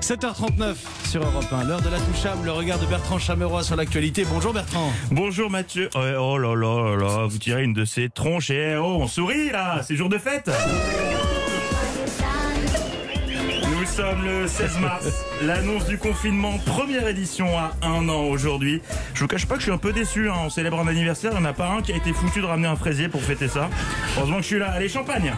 7h39 0.00 0.74
sur 1.08 1.22
Europe 1.22 1.44
1, 1.52 1.64
l'heure 1.64 1.82
de 1.82 1.90
la 1.90 1.98
touchable, 1.98 2.44
le 2.44 2.52
regard 2.52 2.78
de 2.78 2.86
Bertrand 2.86 3.18
Chameroy 3.18 3.62
sur 3.62 3.76
l'actualité. 3.76 4.24
Bonjour 4.24 4.52
Bertrand. 4.52 4.90
Bonjour 5.10 5.50
Mathieu. 5.50 5.90
Oh, 5.94 6.38
là 6.38 6.54
là 6.54 6.56
là 6.56 6.96
là, 6.96 7.26
vous 7.26 7.38
tirez 7.38 7.64
une 7.64 7.74
de 7.74 7.84
ces 7.84 8.08
tronches 8.08 8.50
et 8.50 8.76
oh, 8.76 8.98
on 9.00 9.06
sourit 9.06 9.50
là, 9.50 9.82
c'est 9.82 9.96
jour 9.96 10.08
de 10.08 10.18
fête. 10.18 10.50
Nous 13.90 13.96
sommes 13.96 14.24
le 14.24 14.46
16 14.46 14.78
mars, 14.78 15.24
l'annonce 15.42 15.84
du 15.86 15.98
confinement, 15.98 16.58
première 16.64 17.08
édition 17.08 17.58
à 17.58 17.72
un 17.82 18.08
an 18.08 18.22
aujourd'hui. 18.26 18.80
Je 19.14 19.20
vous 19.20 19.26
cache 19.26 19.46
pas 19.46 19.54
que 19.54 19.60
je 19.60 19.64
suis 19.64 19.72
un 19.72 19.78
peu 19.78 19.92
déçu, 19.92 20.30
hein. 20.30 20.34
on 20.44 20.48
célèbre 20.48 20.78
un 20.78 20.86
anniversaire, 20.86 21.32
il 21.34 21.40
n'y 21.40 21.44
en 21.44 21.50
a 21.50 21.52
pas 21.52 21.68
un 21.68 21.82
qui 21.82 21.92
a 21.92 21.96
été 21.96 22.12
foutu 22.12 22.40
de 22.40 22.46
ramener 22.46 22.68
un 22.68 22.76
fraisier 22.76 23.08
pour 23.08 23.20
fêter 23.20 23.48
ça. 23.48 23.68
Heureusement 24.16 24.36
que 24.36 24.42
je 24.42 24.46
suis 24.46 24.58
là, 24.60 24.70
allez 24.70 24.88
champagne 24.88 25.34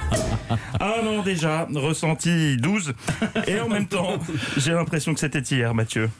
Un 0.81 1.07
an 1.07 1.23
déjà, 1.23 1.67
ressenti 1.75 2.59
12, 2.59 2.93
et 3.47 3.59
en 3.59 3.69
même 3.69 3.87
temps, 3.87 4.19
j'ai 4.59 4.73
l'impression 4.73 5.15
que 5.15 5.21
c'était 5.21 5.41
hier 5.41 5.75
Mathieu. 5.75 6.11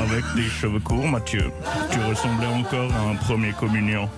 Avec 0.00 0.24
des 0.36 0.48
cheveux 0.48 0.80
courts, 0.80 1.06
Mathieu, 1.06 1.50
tu 1.90 1.98
ressemblais 2.00 2.46
encore 2.46 2.90
à 2.94 3.10
un 3.10 3.14
premier 3.14 3.52
communion. 3.52 4.08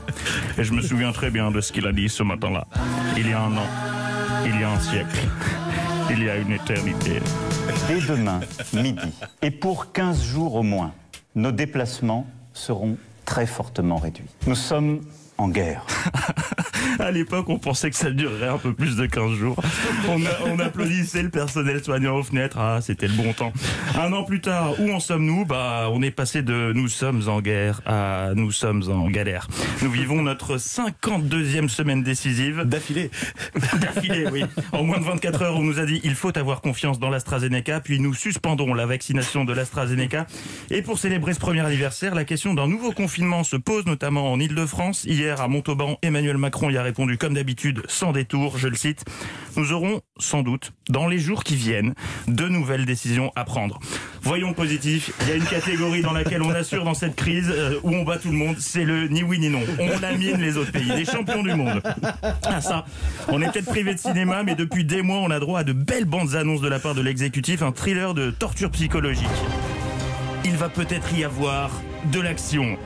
Et 0.57 0.63
je 0.63 0.73
me 0.73 0.83
souviens 0.83 1.11
très 1.11 1.31
bien 1.31 1.51
de 1.51 1.61
ce 1.61 1.73
qu'il 1.73 1.87
a 1.89 1.93
dit 1.93 2.09
ce 2.09 2.23
matin-là. 2.23 2.65
Il 3.17 3.29
y 3.29 3.33
a 3.33 3.41
un 3.41 3.57
an, 3.57 3.67
il 4.47 4.61
y 4.61 4.63
a 4.63 4.71
un 4.71 4.79
siècle, 4.79 5.19
il 6.11 6.25
y 6.25 6.31
a 6.31 6.37
une 6.37 6.53
éternité. 6.53 7.21
Dès 7.87 8.01
demain, 8.01 8.41
midi, 8.73 9.13
et 9.43 9.51
pour 9.51 9.93
15 9.93 10.23
jours 10.23 10.57
au 10.57 10.63
moins, 10.63 10.93
nos 11.35 11.53
déplacements 11.53 12.27
seront 12.53 12.97
très 13.25 13.47
fortement 13.47 13.97
réduits. 13.97 14.29
Nous 14.47 14.57
sommes 14.57 15.03
en 15.41 15.49
guerre. 15.49 15.85
À 16.99 17.11
l'époque, 17.13 17.49
on 17.49 17.59
pensait 17.59 17.89
que 17.91 17.97
ça 17.97 18.11
durerait 18.11 18.49
un 18.49 18.59
peu 18.59 18.75
plus 18.75 18.97
de 18.97 19.07
15 19.07 19.33
jours. 19.35 19.57
On, 20.09 20.21
a- 20.25 20.51
on 20.51 20.59
applaudissait 20.59 21.23
le 21.23 21.31
personnel 21.31 21.83
soignant 21.83 22.17
aux 22.17 22.23
fenêtres. 22.23 22.59
Ah, 22.59 22.81
c'était 22.83 23.07
le 23.09 23.15
bon 23.15 23.33
temps. 23.33 23.53
Un 23.99 24.13
an 24.13 24.25
plus 24.25 24.41
tard, 24.43 24.79
où 24.81 24.91
en 24.93 25.01
sommes-nous? 25.01 25.47
Bah, 25.47 25.89
on 25.93 26.03
est 26.03 26.11
passé 26.11 26.43
de 26.43 26.73
nous 26.75 26.89
sommes 26.89 27.23
en 27.29 27.41
guerre 27.41 27.81
à 27.87 28.31
nous 28.35 28.51
sommes 28.53 28.83
en 28.91 29.09
galère. 29.09 29.47
Nous 29.83 29.91
vivons 29.91 30.21
notre 30.23 30.57
52e 30.59 31.69
semaine 31.69 32.03
décisive. 32.03 32.63
D'affilée. 32.65 33.11
D'affilée, 33.81 34.27
oui. 34.31 34.45
En 34.73 34.83
moins 34.83 34.99
de 34.99 35.05
24 35.05 35.43
heures, 35.43 35.57
on 35.57 35.63
nous 35.63 35.79
a 35.79 35.87
dit 35.87 36.01
il 36.05 36.15
faut 36.15 36.37
avoir 36.37 36.61
confiance 36.61 36.99
dans 36.99 37.09
l'AstraZeneca, 37.11 37.81
puis 37.81 37.99
nous 38.01 38.13
suspendons 38.15 38.75
la 38.75 38.85
vaccination 38.87 39.45
de 39.45 39.53
l'AstraZeneca. 39.55 40.27
Et 40.71 40.83
pour 40.83 40.99
célébrer 40.99 41.33
ce 41.35 41.41
premier 41.41 41.61
anniversaire, 41.65 42.15
la 42.15 42.25
question 42.25 42.53
d'un 42.53 42.69
nouveau 42.69 42.93
confinement 42.93 43.43
se 43.45 43.57
pose 43.57 43.87
notamment 43.87 44.31
en 44.33 44.39
Ile-de-France. 44.41 45.05
Hier, 45.05 45.30
à 45.39 45.49
Montauban, 45.49 45.99
Emmanuel 46.03 46.39
Macron 46.39 46.71
y 46.71 46.77
a 46.77 46.83
répondu 46.83 47.19
comme 47.19 47.35
d'habitude, 47.35 47.83
sans 47.87 48.13
détour, 48.13 48.59
je 48.59 48.69
le 48.69 48.77
cite. 48.77 49.05
Nous 49.57 49.73
aurons 49.73 50.01
sans 50.19 50.43
doute, 50.43 50.73
dans 50.89 51.07
les 51.07 51.19
jours 51.19 51.45
qui 51.45 51.57
viennent, 51.57 51.95
de 52.29 52.49
nouvelles 52.49 52.87
décisions 52.87 53.33
à 53.37 53.45
prendre. 53.45 53.79
Voyons 54.23 54.53
positif, 54.53 55.13
il 55.23 55.29
y 55.29 55.33
a 55.33 55.35
une 55.37 55.45
catégorie 55.45 56.03
dans 56.03 56.13
laquelle 56.13 56.43
on 56.43 56.51
assure 56.51 56.85
dans 56.85 56.95
cette 56.95 57.17
crise 57.17 57.51
euh, 57.51 57.79
où 57.83 57.95
on 57.95 58.05
bat 58.05 58.19
tout 58.19 58.31
le 58.31 58.37
monde, 58.37 58.57
c'est 58.59 58.85
le 58.85 59.09
ni 59.09 59.23
oui 59.23 59.39
ni 59.39 59.49
non. 59.49 59.61
On 59.79 59.99
lamine 60.01 60.39
les 60.39 60.57
autres 60.57 60.73
pays, 60.73 60.89
les 60.89 61.05
champions 61.05 61.43
du 61.43 61.55
monde. 61.55 61.83
Ah 62.45 62.61
ça, 62.61 62.85
on 63.29 63.41
est 63.43 63.51
peut-être 63.51 63.67
privé 63.67 63.95
de 63.95 63.99
cinéma, 63.99 64.43
mais 64.43 64.55
depuis 64.55 64.85
des 64.85 65.03
mois, 65.03 65.19
on 65.19 65.31
a 65.31 65.39
droit 65.39 65.61
à 65.61 65.65
de 65.65 65.73
belles 65.73 66.05
bandes 66.05 66.35
annonces 66.35 66.61
de 66.61 66.69
la 66.69 66.79
part 66.79 66.95
de 66.95 67.03
l'exécutif, 67.03 67.63
un 67.63 67.73
thriller 67.73 68.15
de 68.15 68.31
torture 68.31 68.71
psychologique. 68.71 69.29
Il 70.45 70.57
va 70.57 70.69
peut-être 70.69 71.15
y 71.17 71.25
avoir 71.25 71.71
de 72.13 72.21
l'action. 72.21 72.79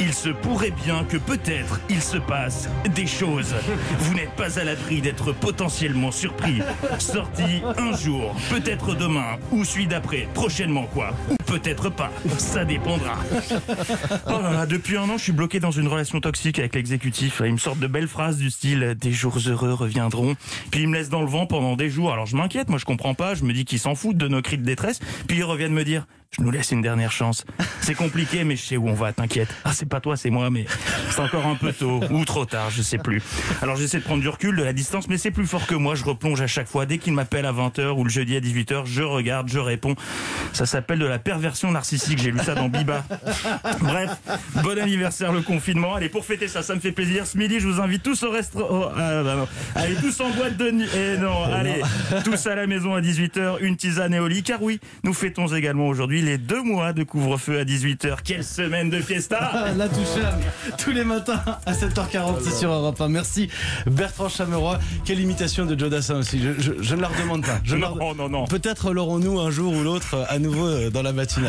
Il 0.00 0.12
se 0.12 0.28
pourrait 0.28 0.72
bien 0.84 1.04
que 1.04 1.16
peut-être 1.16 1.80
il 1.88 2.00
se 2.00 2.18
passe 2.18 2.68
des 2.94 3.06
choses. 3.06 3.54
Vous 3.98 4.14
n'êtes 4.14 4.30
pas 4.32 4.58
à 4.58 4.64
l'abri 4.64 5.00
d'être 5.00 5.32
potentiellement 5.32 6.12
surpris. 6.12 6.60
Sorti 6.98 7.62
un 7.76 7.96
jour, 7.96 8.34
peut-être 8.50 8.94
demain, 8.94 9.36
ou 9.50 9.64
celui 9.64 9.86
d'après, 9.86 10.28
prochainement 10.34 10.86
quoi. 10.94 11.14
Ou 11.30 11.36
peut-être 11.46 11.90
pas. 11.90 12.10
Ça 12.38 12.64
dépendra. 12.64 13.16
Oh 14.26 14.42
là 14.42 14.52
là, 14.52 14.66
depuis 14.66 14.96
un 14.96 15.08
an, 15.08 15.16
je 15.16 15.24
suis 15.24 15.32
bloqué 15.32 15.60
dans 15.60 15.70
une 15.70 15.88
relation 15.88 16.20
toxique 16.20 16.58
avec 16.58 16.74
l'exécutif. 16.74 17.42
Il 17.44 17.52
me 17.52 17.58
sort 17.58 17.76
de 17.76 17.86
belles 17.86 18.08
phrases 18.08 18.36
du 18.36 18.50
style 18.50 18.94
«des 19.00 19.12
jours 19.12 19.38
heureux 19.46 19.72
reviendront». 19.72 20.36
Puis 20.70 20.82
il 20.82 20.88
me 20.88 20.96
laisse 20.96 21.08
dans 21.08 21.22
le 21.22 21.28
vent 21.28 21.46
pendant 21.46 21.76
des 21.76 21.88
jours. 21.88 22.12
Alors 22.12 22.26
je 22.26 22.36
m'inquiète, 22.36 22.68
moi 22.68 22.78
je 22.78 22.84
comprends 22.84 23.14
pas. 23.14 23.34
Je 23.34 23.44
me 23.44 23.52
dis 23.52 23.64
qu'ils 23.64 23.78
s'en 23.78 23.94
foutent 23.94 24.16
de 24.16 24.28
nos 24.28 24.42
cris 24.42 24.58
de 24.58 24.64
détresse. 24.64 25.00
Puis 25.26 25.38
ils 25.38 25.44
reviennent 25.44 25.72
me 25.72 25.84
dire 25.84 26.06
«je 26.36 26.42
nous 26.42 26.50
laisse 26.50 26.70
une 26.70 26.82
dernière 26.82 27.12
chance». 27.12 27.44
C'est 27.80 27.94
compliqué, 27.94 28.44
mais 28.44 28.56
je 28.56 28.62
sais 28.62 28.76
où 28.76 28.88
on 28.88 28.94
va, 28.94 29.12
t'inquiète. 29.12 29.48
Ah, 29.64 29.72
c'est 29.72 29.88
pas 29.88 30.00
toi, 30.00 30.16
c'est 30.16 30.30
moi, 30.30 30.50
mais 30.50 30.66
c'est 31.10 31.20
encore 31.20 31.46
un 31.46 31.54
peu 31.54 31.72
tôt. 31.72 32.00
Ou 32.10 32.24
trop 32.24 32.44
tard, 32.44 32.70
je 32.70 32.82
sais 32.82 32.98
plus. 32.98 33.22
Alors 33.62 33.76
j'essaie 33.76 33.98
de 33.98 34.04
prendre 34.04 34.20
du 34.20 34.28
recul, 34.28 34.54
de 34.56 34.62
la 34.62 34.72
distance, 34.72 35.08
mais 35.08 35.16
c'est 35.16 35.30
plus 35.30 35.46
fort 35.46 35.66
que 35.66 35.74
moi. 35.74 35.94
Je 35.94 36.04
replonge 36.04 36.40
à 36.40 36.46
chaque 36.46 36.68
fois. 36.68 36.86
Dès 36.86 36.98
qu'il 36.98 37.14
m'appelle 37.14 37.46
à 37.46 37.52
20h 37.52 37.92
ou 37.92 38.04
le 38.04 38.10
jeudi 38.10 38.36
à 38.36 38.40
18h, 38.40 38.84
je 38.84 39.02
regarde, 39.02 39.48
je 39.48 39.58
réponds. 39.58 39.94
Ça 40.52 40.66
s'appelle 40.66 40.98
de 40.98 41.06
la 41.06 41.18
perversion 41.18 41.70
narcissique. 41.72 42.18
J'ai 42.18 42.30
lu 42.30 42.40
ça 42.40 42.54
dans 42.54 42.68
Biba. 42.68 43.04
Bref, 43.80 44.10
bon 44.62 44.78
anniversaire 44.78 45.32
le 45.32 45.40
confinement. 45.40 45.94
Allez, 45.94 46.08
pour 46.08 46.24
fêter 46.24 46.48
ça, 46.48 46.62
ça 46.62 46.74
me 46.74 46.80
fait 46.80 46.92
plaisir. 46.92 47.26
Ce 47.26 47.38
midi, 47.38 47.58
je 47.60 47.68
vous 47.68 47.80
invite 47.80 48.02
tous 48.02 48.22
au 48.22 48.30
restaurant. 48.30 48.90
allez, 49.74 49.94
tous 49.96 50.20
en 50.20 50.30
boîte 50.30 50.56
de 50.56 50.70
nuit. 50.70 50.88
Et 50.94 51.16
non, 51.16 51.44
allez, 51.44 51.80
tous 52.24 52.46
à 52.46 52.54
la 52.54 52.66
maison 52.66 52.94
à 52.94 53.00
18h, 53.00 53.58
une 53.60 53.76
tisane 53.76 54.12
et 54.12 54.18
au 54.18 54.28
lit. 54.28 54.42
Car 54.42 54.62
oui, 54.62 54.78
nous 55.04 55.14
fêtons 55.14 55.46
également 55.46 55.88
aujourd'hui 55.88 56.17
les 56.22 56.38
deux 56.38 56.62
mois 56.62 56.92
de 56.92 57.02
couvre-feu 57.02 57.58
à 57.60 57.64
18h. 57.64 58.16
Quelle 58.24 58.44
semaine 58.44 58.90
de 58.90 59.00
fiesta 59.00 59.38
Ah, 59.52 59.72
La 59.76 59.88
touchable, 59.88 60.42
tous 60.78 60.90
les 60.90 61.04
matins 61.04 61.40
à 61.66 61.72
7h40, 61.72 62.36
c'est 62.42 62.52
sur 62.54 62.70
Europe 62.72 63.00
1. 63.00 63.08
Merci 63.08 63.48
Bertrand 63.86 64.28
Chameroy. 64.28 64.78
Quelle 65.04 65.20
imitation 65.20 65.66
de 65.66 65.78
Joe 65.78 65.90
Dassin 65.90 66.16
aussi. 66.16 66.40
Je, 66.42 66.60
je- 66.60 66.72
je 66.82 66.94
ne 66.94 67.00
la 67.00 67.08
redemande 67.08 67.44
pas. 67.44 67.60
Je 67.64 67.76
Non, 67.76 68.14
non, 68.14 68.28
non. 68.28 68.44
Peut-être 68.46 68.92
l'aurons-nous 68.92 69.38
un 69.40 69.50
jour 69.50 69.72
ou 69.74 69.82
l'autre 69.82 70.26
à 70.28 70.38
nouveau 70.38 70.66
euh, 70.66 70.90
dans 70.90 71.02
la 71.02 71.12
matinale. 71.12 71.46